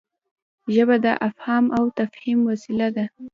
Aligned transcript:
ژبه 0.73 0.95
د 1.05 1.07
افهام 1.29 1.65
او 1.77 1.85
تفهيم 1.99 2.39
وسیله 2.49 2.87
ده. 2.95 3.05